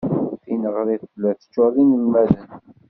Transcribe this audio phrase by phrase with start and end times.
[0.43, 2.47] Tineɣrit tella teččur d inelmaden.